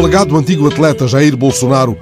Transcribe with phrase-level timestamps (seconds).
[0.00, 1.94] alegado antigo atleta Jair Bolsonaro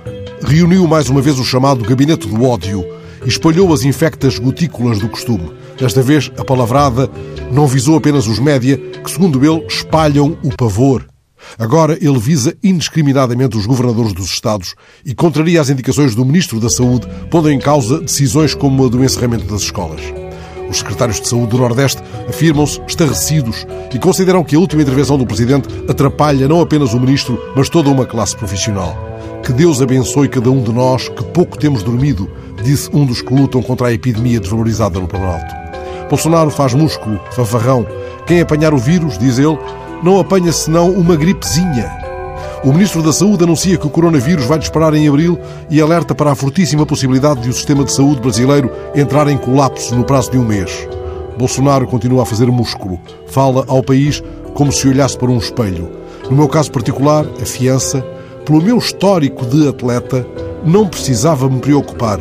[0.46, 2.86] reuniu mais uma vez o chamado Gabinete do Ódio
[3.27, 5.50] e espalhou as infectas gotículas do costume.
[5.77, 7.11] Desta vez, a palavrada
[7.50, 11.09] não visou apenas os média, que, segundo ele, espalham o pavor.
[11.59, 16.70] Agora ele visa indiscriminadamente os governadores dos Estados e contraria as indicações do Ministro da
[16.70, 20.27] Saúde, pondo em causa decisões como a do encerramento das escolas.
[20.69, 25.27] Os secretários de saúde do Nordeste afirmam-se estarrecidos e consideram que a última intervenção do
[25.27, 28.97] Presidente atrapalha não apenas o Ministro, mas toda uma classe profissional.
[29.42, 32.30] Que Deus abençoe cada um de nós que pouco temos dormido,
[32.62, 35.55] disse um dos que lutam contra a epidemia desvalorizada no Planalto.
[36.09, 37.87] Bolsonaro faz músculo, fanfarrão.
[38.27, 39.59] Quem apanhar o vírus, diz ele,
[40.03, 42.08] não apanha senão uma gripezinha.
[42.65, 45.39] O Ministro da Saúde anuncia que o coronavírus vai disparar em abril
[45.71, 49.95] e alerta para a fortíssima possibilidade de o sistema de saúde brasileiro entrar em colapso
[49.95, 50.89] no prazo de um mês.
[51.39, 52.98] Bolsonaro continua a fazer músculo.
[53.29, 54.21] Fala ao país
[54.55, 55.89] como se olhasse para um espelho.
[56.28, 58.05] No meu caso particular, a fiança,
[58.45, 60.27] pelo meu histórico de atleta,
[60.65, 62.19] não precisava me preocupar.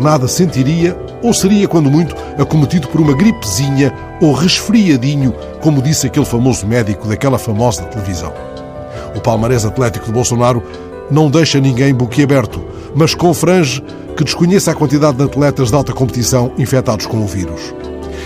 [0.00, 6.26] Nada sentiria ou seria, quando muito, acometido por uma gripezinha ou resfriadinho, como disse aquele
[6.26, 8.55] famoso médico daquela famosa televisão.
[9.16, 10.62] O palmarés atlético de Bolsonaro
[11.10, 12.62] não deixa ninguém boquiaberto,
[12.94, 13.82] mas confrange
[14.16, 17.74] que desconheça a quantidade de atletas de alta competição infectados com o vírus.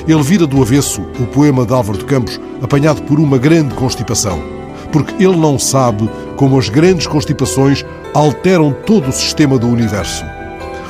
[0.08, 4.42] Ele vira do avesso o poema de Álvaro de Campos, apanhado por uma grande constipação,
[4.90, 10.24] porque ele não sabe como as grandes constipações alteram todo o sistema do universo.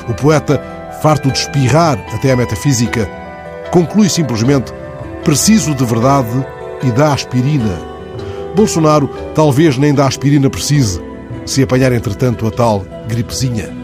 [0.09, 0.63] O poeta,
[1.03, 3.09] farto de espirrar até a metafísica,
[3.71, 4.73] conclui simplesmente:
[5.25, 6.47] preciso de verdade
[6.83, 8.00] e da aspirina
[8.55, 11.01] Bolsonaro talvez nem da aspirina precise,
[11.47, 13.80] se apanhar entretanto a tal gripezinha.